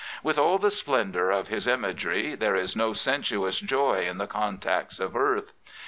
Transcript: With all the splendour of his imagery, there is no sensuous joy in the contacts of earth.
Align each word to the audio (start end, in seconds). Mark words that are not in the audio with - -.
With 0.23 0.39
all 0.39 0.57
the 0.57 0.71
splendour 0.71 1.29
of 1.29 1.49
his 1.49 1.67
imagery, 1.67 2.33
there 2.33 2.55
is 2.55 2.75
no 2.75 2.91
sensuous 2.91 3.59
joy 3.59 4.07
in 4.09 4.17
the 4.17 4.25
contacts 4.25 4.99
of 4.99 5.15
earth. 5.15 5.53